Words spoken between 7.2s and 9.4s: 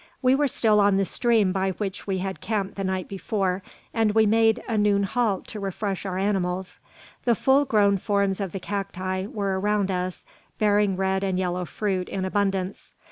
The full grown forms of the cacti